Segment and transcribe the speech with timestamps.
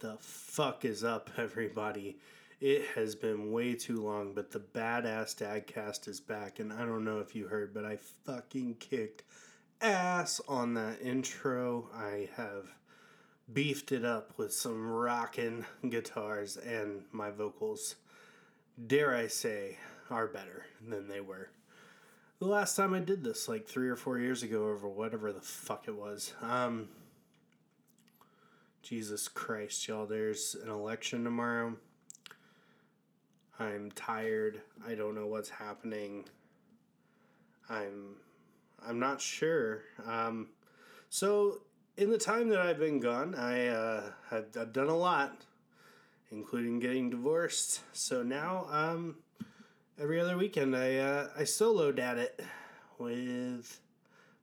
[0.00, 2.18] What the fuck is up, everybody?
[2.60, 7.04] It has been way too long, but the Badass Dadcast is back, and I don't
[7.04, 9.24] know if you heard, but I fucking kicked
[9.80, 11.88] ass on that intro.
[11.92, 12.68] I have
[13.52, 17.96] beefed it up with some rockin' guitars, and my vocals,
[18.86, 19.78] dare I say,
[20.10, 21.50] are better than they were.
[22.38, 25.40] The last time I did this, like three or four years ago, or whatever the
[25.40, 26.34] fuck it was.
[26.40, 26.88] Um,
[28.82, 31.76] Jesus Christ, y'all, there's an election tomorrow.
[33.58, 34.60] I'm tired.
[34.86, 36.24] I don't know what's happening.
[37.68, 38.16] I'm
[38.86, 39.82] I'm not sure.
[40.06, 40.48] Um,
[41.10, 41.62] so
[41.96, 45.42] in the time that I've been gone, I uh, have I've done a lot,
[46.30, 47.80] including getting divorced.
[47.92, 49.16] So now um,
[50.00, 52.40] every other weekend I uh, I soloed at it
[52.98, 53.80] with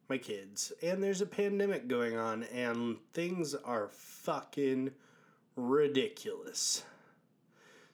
[0.09, 0.71] my kids.
[0.81, 4.91] And there's a pandemic going on, and things are fucking
[5.55, 6.83] ridiculous.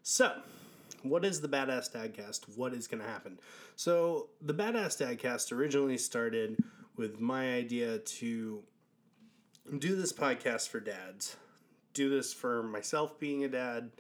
[0.04, 0.34] So,
[1.04, 2.58] what is the Badass Dadcast?
[2.58, 3.39] What is going to happen?
[3.76, 6.58] So, the Badass Dadcast originally started
[6.95, 8.64] with my idea to
[9.78, 11.36] do this podcast for dads,
[11.94, 13.92] do this for myself being a dad,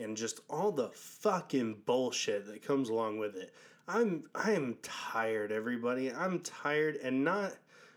[0.00, 3.54] and just all the fucking bullshit that comes along with it.
[3.86, 6.12] I'm I am tired, everybody.
[6.12, 7.52] I'm tired and not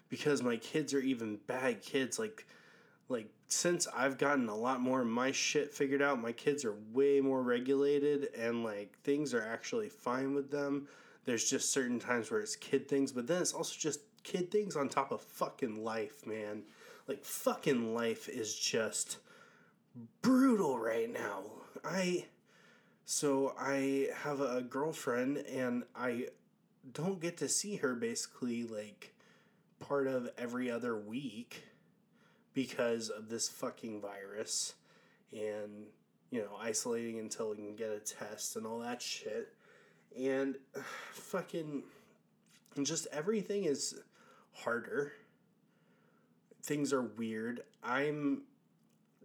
[0.10, 2.46] because my kids are even bad kids like
[3.10, 6.76] like since I've gotten a lot more of my shit figured out, my kids are
[6.92, 10.88] way more regulated and like things are actually fine with them.
[11.26, 14.76] There's just certain times where it's kid things, but then it's also just kid things
[14.76, 16.64] on top of fucking life, man.
[17.08, 19.18] Like fucking life is just
[20.22, 21.44] brutal right now.
[21.84, 22.26] I
[23.06, 26.28] so I have a girlfriend and I
[26.92, 29.14] don't get to see her basically like
[29.80, 31.64] part of every other week
[32.54, 34.76] because of this fucking virus
[35.32, 35.88] and
[36.30, 39.54] you know isolating until we can get a test and all that shit.
[40.18, 40.58] And
[41.12, 41.84] fucking
[42.82, 43.96] just everything is
[44.54, 45.14] harder.
[46.64, 47.62] Things are weird.
[47.84, 48.44] I'm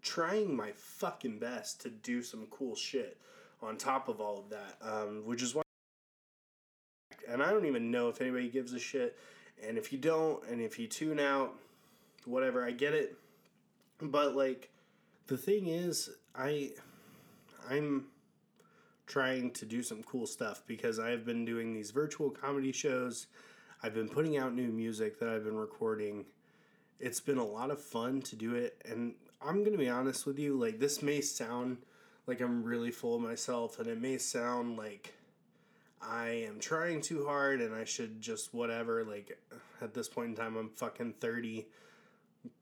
[0.08, 3.18] trying my fucking best to do some cool shit
[3.60, 5.62] on top of all of that, um, which is why.
[7.28, 9.18] And I don't even know if anybody gives a shit.
[9.62, 11.52] And if you don't, and if you tune out,
[12.24, 13.18] whatever, I get it.
[14.00, 14.70] But like,
[15.26, 16.70] the thing is, I,
[17.68, 18.06] I'm
[19.06, 23.26] trying to do some cool stuff because I've been doing these virtual comedy shows.
[23.82, 26.24] I've been putting out new music that I've been recording.
[27.00, 30.38] It's been a lot of fun to do it, and I'm gonna be honest with
[30.38, 30.58] you.
[30.58, 31.78] Like, this may sound
[32.26, 35.14] like I'm really full of myself, and it may sound like
[36.00, 39.04] I am trying too hard and I should just whatever.
[39.04, 39.38] Like
[39.80, 41.66] at this point in time, I'm fucking 30.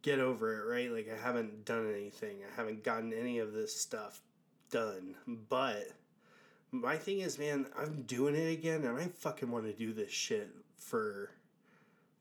[0.02, 0.91] Get over it, right?
[0.91, 4.22] Like I haven't done anything, I haven't gotten any of this stuff
[4.70, 5.14] done.
[5.26, 5.91] But
[6.72, 10.10] my thing is, man, I'm doing it again and I fucking want to do this
[10.10, 11.30] shit for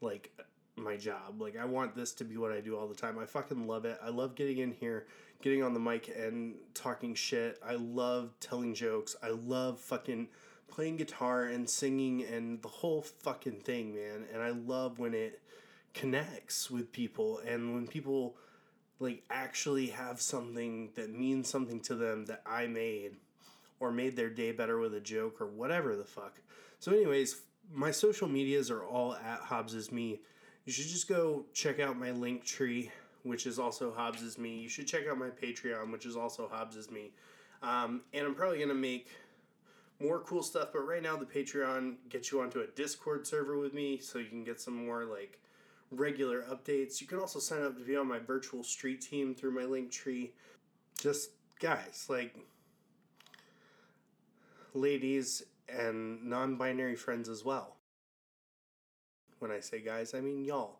[0.02, 0.32] like
[0.78, 1.40] my job.
[1.40, 3.18] Like I want this to be what I do all the time.
[3.18, 3.98] I fucking love it.
[4.04, 5.08] I love getting in here,
[5.42, 7.60] getting on the mic and talking shit.
[7.66, 9.16] I love telling jokes.
[9.24, 10.28] I love fucking
[10.68, 14.26] playing guitar and singing and the whole fucking thing, man.
[14.34, 15.42] And I love when it
[15.94, 18.36] connects with people and when people
[19.00, 23.16] like actually have something that means something to them that I made
[23.80, 26.40] or made their day better with a joke or whatever the fuck.
[26.80, 27.42] So anyways,
[27.74, 30.22] my social medias are all at Hobbs is me
[30.66, 32.90] you should just go check out my Linktree,
[33.24, 34.58] which is also Hobbs is me.
[34.60, 37.12] You should check out my Patreon, which is also Hobbs is me.
[37.62, 39.10] Um, and I'm probably gonna make
[40.00, 43.74] more cool stuff, but right now the Patreon gets you onto a Discord server with
[43.74, 45.40] me, so you can get some more like
[45.92, 47.00] regular updates.
[47.00, 50.32] You can also sign up to be on my virtual street team through my Linktree.
[51.00, 51.30] Just
[51.60, 52.36] guys, like
[54.74, 57.75] ladies and non-binary friends as well.
[59.46, 60.80] When I say guys, I mean y'all.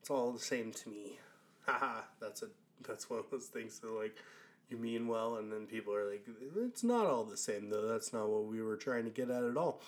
[0.00, 1.18] It's all the same to me.
[1.66, 2.46] Haha, that's a
[2.86, 4.14] that's one of those things that like
[4.70, 6.24] you mean well and then people are like
[6.56, 7.88] it's not all the same though.
[7.88, 9.80] That's not what we were trying to get at at all.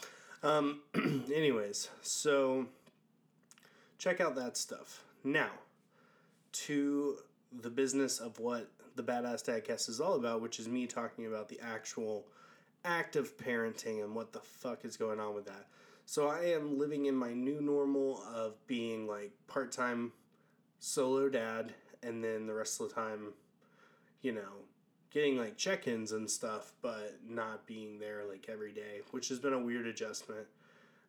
[0.42, 0.80] Um
[1.32, 2.66] anyways, so
[3.98, 5.04] check out that stuff.
[5.22, 5.50] Now,
[6.64, 7.18] to
[7.62, 11.48] the business of what the Badass Dadcast is all about, which is me talking about
[11.48, 12.26] the actual
[12.84, 15.66] act of parenting and what the fuck is going on with that.
[16.10, 20.10] So I am living in my new normal of being like part time
[20.80, 21.72] solo dad,
[22.02, 23.32] and then the rest of the time,
[24.20, 24.64] you know,
[25.12, 29.38] getting like check ins and stuff, but not being there like every day, which has
[29.38, 30.48] been a weird adjustment.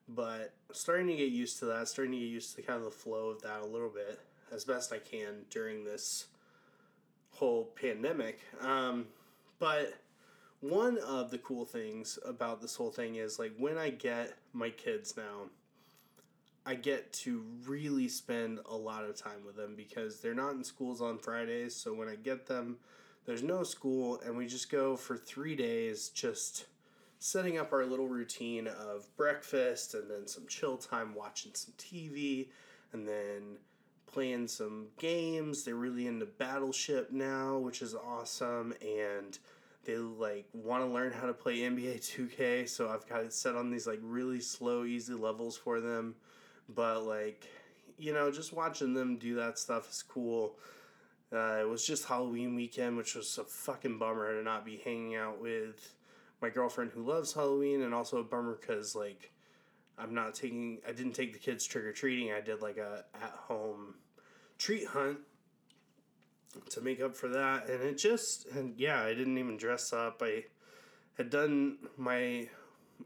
[0.08, 2.92] But starting to get used to that, starting to get used to kind of the
[2.92, 4.20] flow of that a little bit
[4.52, 6.28] as best I can during this
[7.32, 8.40] whole pandemic.
[8.62, 9.08] Um,
[9.58, 9.96] but
[10.62, 14.70] one of the cool things about this whole thing is like when I get my
[14.70, 15.50] kids now,
[16.66, 20.64] I get to really spend a lot of time with them because they're not in
[20.64, 21.76] schools on Fridays.
[21.76, 22.78] So when I get them,
[23.26, 26.66] there's no school, and we just go for three days just
[27.18, 32.48] setting up our little routine of breakfast and then some chill time watching some TV
[32.94, 33.58] and then
[34.12, 35.64] playing some games.
[35.64, 38.74] They're really into Battleship now, which is awesome.
[38.82, 39.38] And
[39.86, 43.56] they like want to learn how to play NBA 2K, so I've got it set
[43.56, 46.16] on these like really slow, easy levels for them.
[46.70, 47.48] But like,
[47.98, 50.56] you know, just watching them do that stuff is cool.
[51.34, 55.16] Uh, it was just Halloween weekend, which was a fucking bummer to not be hanging
[55.16, 55.96] out with
[56.42, 59.32] my girlfriend who loves Halloween, and also a bummer because like
[59.98, 62.32] I'm not taking I didn't take the kids trick or treating.
[62.32, 63.96] I did like a at home
[64.58, 65.18] treat hunt
[66.70, 70.22] to make up for that, and it just and yeah, I didn't even dress up.
[70.24, 70.46] I
[71.18, 72.48] had done my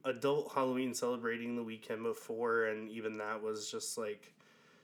[0.03, 4.33] adult Halloween celebrating the weekend before, and even that was just like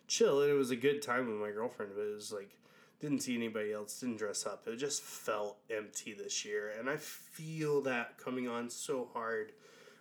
[0.08, 0.42] chill.
[0.42, 2.58] And it was a good time with my girlfriend, but it was like
[3.02, 4.68] didn't see anybody else, didn't dress up.
[4.68, 6.72] It just felt empty this year.
[6.78, 9.54] And I feel that coming on so hard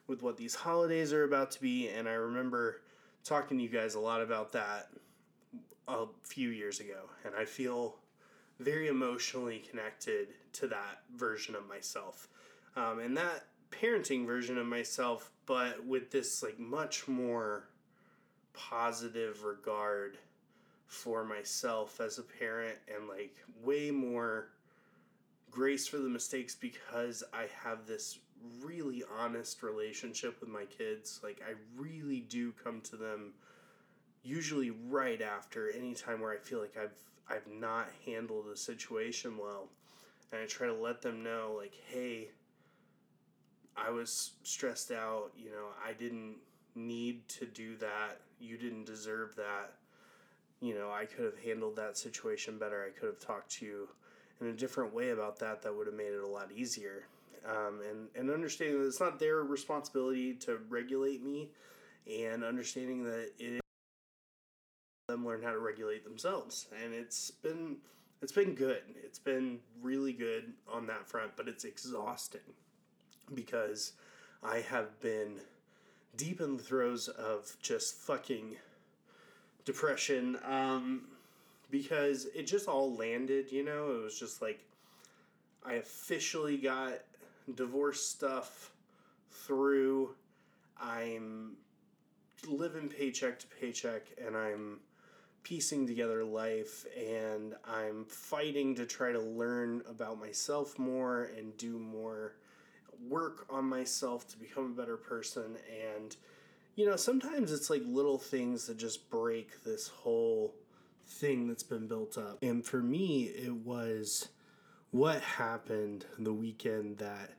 [0.06, 1.88] with what these holidays are about to be.
[1.88, 2.82] And I remember
[3.24, 4.88] talking to you guys a lot about that
[5.88, 7.08] a few years ago.
[7.24, 7.96] And I feel
[8.60, 12.28] very emotionally connected to that version of myself.
[12.76, 17.64] Um, and that parenting version of myself, but with this like much more
[18.52, 20.18] positive regard
[20.86, 24.48] for myself as a parent and like way more
[25.50, 28.18] grace for the mistakes because I have this
[28.62, 31.20] really honest relationship with my kids.
[31.22, 33.32] Like I really do come to them
[34.22, 36.94] usually right after any time where I feel like I've
[37.28, 39.68] I've not handled a situation well.
[40.32, 42.30] And I try to let them know like, "Hey,
[43.76, 46.36] I was stressed out, you know, I didn't
[46.74, 48.20] need to do that.
[48.38, 49.74] You didn't deserve that
[50.60, 52.84] you know, I could have handled that situation better.
[52.86, 53.88] I could have talked to you
[54.40, 57.04] in a different way about that that would have made it a lot easier.
[57.46, 61.50] Um, and, and understanding that it's not their responsibility to regulate me
[62.06, 63.60] and understanding that it
[65.10, 66.68] them learn how to regulate themselves.
[66.82, 67.76] And it's been
[68.22, 68.82] it's been good.
[69.02, 72.40] It's been really good on that front, but it's exhausting
[73.34, 73.92] because
[74.42, 75.40] I have been
[76.16, 78.56] deep in the throes of just fucking
[79.64, 81.02] depression um,
[81.70, 83.90] because it just all landed, you know?
[83.90, 84.60] It was just like
[85.64, 87.00] I officially got
[87.54, 88.72] divorce stuff
[89.30, 90.14] through.
[90.80, 91.56] I'm
[92.48, 94.78] living paycheck to paycheck and I'm
[95.42, 101.78] piecing together life and I'm fighting to try to learn about myself more and do
[101.78, 102.34] more
[103.08, 105.56] work on myself to become a better person
[105.94, 106.16] and
[106.76, 110.54] you know, sometimes it's like little things that just break this whole
[111.06, 112.38] thing that's been built up.
[112.42, 114.28] And for me, it was
[114.90, 117.32] what happened the weekend that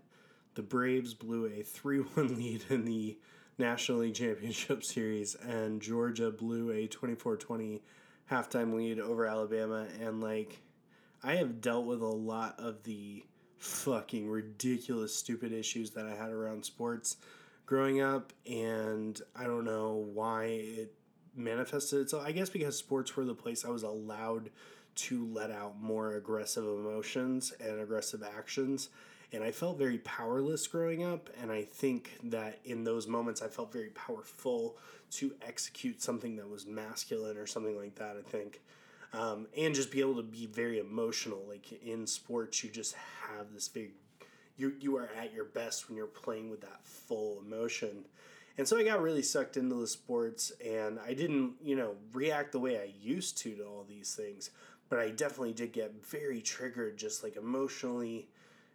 [0.55, 3.17] the Braves blew a 3 1 lead in the
[3.57, 7.81] National League Championship Series and Georgia blew a 24 20
[8.31, 9.85] halftime lead over Alabama.
[9.99, 10.61] And like,
[11.21, 13.23] I have dealt with a lot of the
[13.57, 17.17] fucking ridiculous, stupid issues that I had around sports
[17.67, 20.93] growing up, and I don't know why it
[21.35, 22.23] manifested itself.
[22.25, 24.49] I guess because sports were the place I was allowed
[24.93, 28.89] to let out more aggressive emotions and aggressive actions.
[29.33, 31.29] And I felt very powerless growing up.
[31.41, 34.77] And I think that in those moments, I felt very powerful
[35.11, 38.61] to execute something that was masculine or something like that, I think.
[39.13, 41.43] Um, and just be able to be very emotional.
[41.47, 42.95] Like in sports, you just
[43.29, 43.91] have this big,
[44.57, 48.05] you you are at your best when you're playing with that full emotion.
[48.57, 52.51] And so I got really sucked into the sports and I didn't, you know, react
[52.51, 54.51] the way I used to to all these things,
[54.89, 58.27] but I definitely did get very triggered just like emotionally.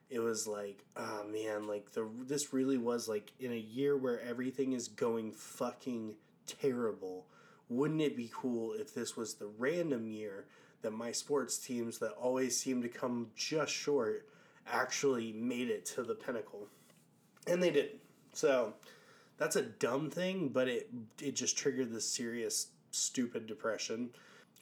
[0.09, 4.21] It was like, oh man, like the this really was like in a year where
[4.21, 6.15] everything is going fucking
[6.47, 7.27] terrible.
[7.69, 10.47] Wouldn't it be cool if this was the random year
[10.83, 14.29] that my sports teams that always seem to come just short
[14.71, 16.69] actually made it to the pinnacle.
[17.47, 18.01] And they didn't.
[18.33, 18.75] So
[19.39, 24.11] that's a dumb thing, but it it just triggered this serious stupid depression.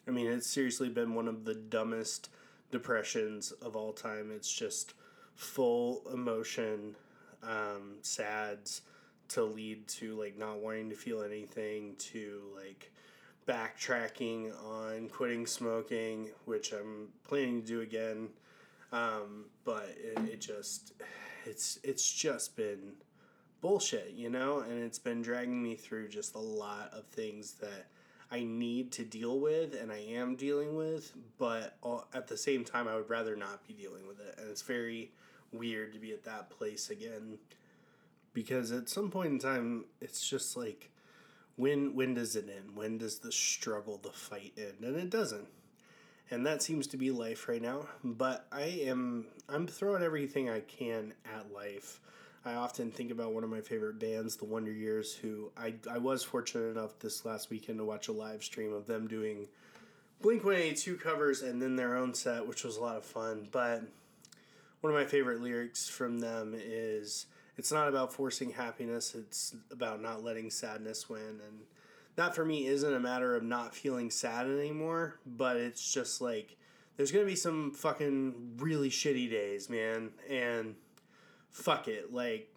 [0.07, 2.29] I mean, it's seriously been one of the dumbest
[2.71, 4.31] depressions of all time.
[4.35, 4.95] It's just
[5.35, 6.97] full emotion,
[7.43, 8.83] um, sads
[9.29, 12.93] to lead to like not wanting to feel anything to like
[13.47, 18.29] backtracking on quitting smoking, which I'm planning to do again.
[18.93, 20.93] Um, but it, it just
[21.45, 22.95] it's it's just been
[23.61, 27.87] bullshit, you know, and it's been dragging me through just a lot of things that
[28.35, 31.77] I need to deal with and I am dealing with, but
[32.13, 34.35] at the same time I would rather not be dealing with it.
[34.39, 35.13] And it's very
[35.53, 37.39] weird to be at that place again
[38.33, 40.91] because at some point in time it's just like
[41.55, 42.75] when when does it end?
[42.75, 44.83] When does the struggle, the fight end?
[44.83, 45.47] And it doesn't.
[46.33, 50.59] And that seems to be life right now, but I am I'm throwing everything I
[50.59, 52.01] can at life.
[52.45, 55.97] I often think about one of my favorite bands, the Wonder Years, who I, I
[55.97, 59.49] was fortunate enough this last weekend to watch a live stream of them doing
[60.21, 63.49] Blink 182 covers and then their own set, which was a lot of fun.
[63.51, 63.83] But
[64.83, 70.03] one of my favorite lyrics from them is it's not about forcing happiness, it's about
[70.03, 71.41] not letting sadness win.
[71.47, 71.61] And
[72.17, 76.59] that for me isn't a matter of not feeling sad anymore, but it's just like
[76.99, 80.11] there's gonna be some fucking really shitty days, man.
[80.29, 80.75] And
[81.55, 82.13] fuck it.
[82.13, 82.53] Like,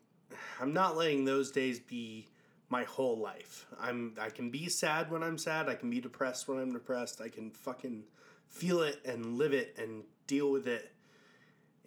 [0.59, 2.27] I'm not letting those days be
[2.69, 3.65] my whole life.
[3.79, 5.69] I'm I can be sad when I'm sad.
[5.69, 7.21] I can be depressed when I'm depressed.
[7.21, 8.03] I can fucking
[8.49, 10.91] feel it and live it and deal with it.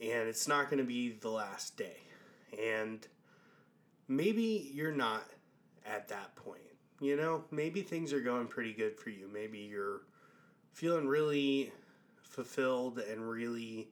[0.00, 1.98] And it's not going to be the last day.
[2.58, 3.06] And
[4.08, 5.24] maybe you're not
[5.84, 6.60] at that point.
[7.00, 9.28] You know, maybe things are going pretty good for you.
[9.30, 10.02] Maybe you're
[10.72, 11.72] feeling really
[12.22, 13.88] fulfilled and really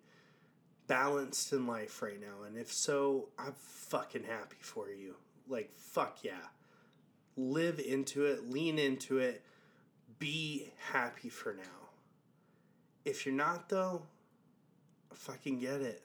[0.88, 2.44] balanced in life right now?
[2.46, 5.14] And if so, I'm fucking happy for you.
[5.46, 6.48] Like, fuck yeah.
[7.36, 9.44] Live into it, lean into it,
[10.18, 11.62] be happy for now.
[13.04, 14.02] If you're not, though,
[15.12, 16.02] fucking get it.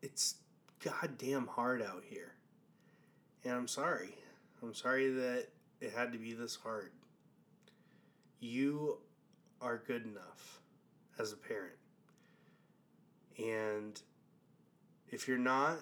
[0.00, 0.36] It's
[0.82, 2.32] goddamn hard out here.
[3.44, 4.14] And I'm sorry.
[4.62, 5.48] I'm sorry that
[5.80, 6.90] it had to be this hard.
[8.40, 8.98] You
[9.60, 10.60] are good enough
[11.18, 11.74] as a parent.
[13.38, 14.00] And
[15.10, 15.78] if you're not,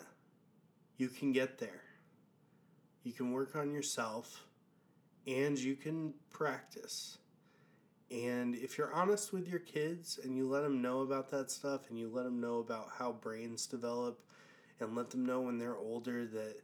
[0.96, 1.82] you can get there.
[3.02, 4.46] You can work on yourself
[5.26, 7.18] and you can practice.
[8.10, 11.88] And if you're honest with your kids and you let them know about that stuff
[11.88, 14.20] and you let them know about how brains develop
[14.80, 16.56] and let them know when they're older that,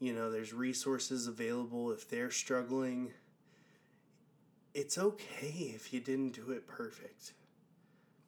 [0.00, 3.10] you know, there's resources available if they're struggling,
[4.74, 7.32] it's okay if you didn't do it perfect.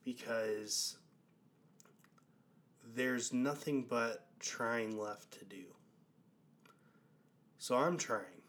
[0.04, 0.96] Because
[2.94, 5.64] there's nothing but trying left to do.
[7.58, 8.42] So I'm trying.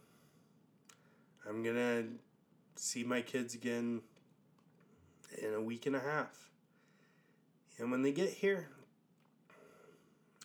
[1.48, 2.06] I'm going to
[2.76, 4.02] see my kids again
[5.42, 6.50] in a week and a half.
[7.78, 8.70] And when they get here,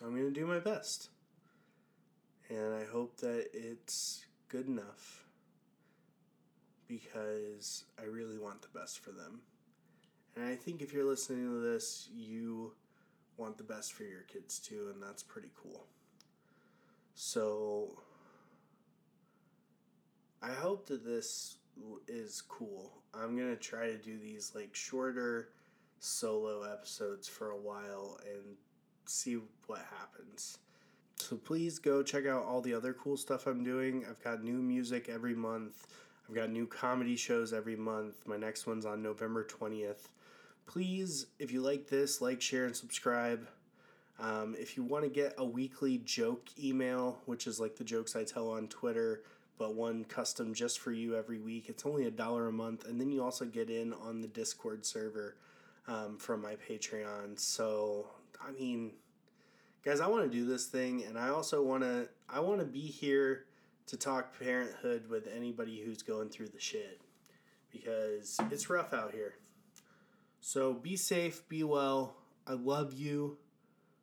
[0.01, 1.09] I'm going to do my best.
[2.49, 5.25] And I hope that it's good enough
[6.87, 9.41] because I really want the best for them.
[10.35, 12.70] And I think if you're listening to this, you
[13.37, 15.85] want the best for your kids too, and that's pretty cool.
[17.15, 17.97] So,
[20.41, 21.57] I hope that this
[22.07, 22.91] is cool.
[23.13, 25.49] I'm gonna try to do these like shorter
[25.99, 28.55] solo episodes for a while and
[29.05, 30.57] see what happens.
[31.17, 34.05] So please go check out all the other cool stuff I'm doing.
[34.09, 35.87] I've got new music every month.
[36.27, 38.25] I've got new comedy shows every month.
[38.25, 40.07] My next one's on November 20th
[40.65, 43.47] please, if you like this, like, share, and subscribe.
[44.19, 48.15] Um, if you want to get a weekly joke email, which is like the jokes
[48.15, 49.23] I tell on Twitter,
[49.57, 52.85] but one custom just for you every week, it's only a dollar a month.
[52.85, 55.37] And then you also get in on the Discord server
[55.87, 57.39] um, from my Patreon.
[57.39, 58.07] So,
[58.45, 58.91] I mean,
[59.83, 62.07] guys, I want to do this thing, and I also want to.
[62.29, 63.45] I want to be here
[63.87, 67.01] to talk parenthood with anybody who's going through the shit
[67.71, 69.35] because it's rough out here.
[70.41, 72.15] So be safe, be well.
[72.47, 73.37] I love you,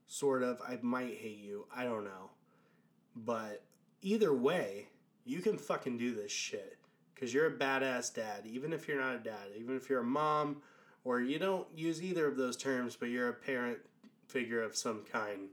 [0.06, 0.62] sort of.
[0.66, 1.66] I might hate you.
[1.74, 2.30] I don't know.
[3.16, 3.64] But
[4.00, 4.88] either way,
[5.24, 6.78] you can fucking do this shit.
[7.14, 10.04] Because you're a badass dad, even if you're not a dad, even if you're a
[10.04, 10.62] mom,
[11.04, 13.78] or you don't use either of those terms, but you're a parent
[14.28, 15.48] figure of some kind.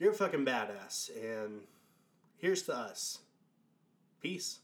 [0.00, 1.10] You're a fucking badass.
[1.16, 1.60] And
[2.38, 3.18] here's to us.
[4.20, 4.58] Peace.